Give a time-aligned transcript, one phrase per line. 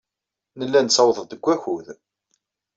[0.57, 1.87] Nella nettaweḍ-d deg wakud.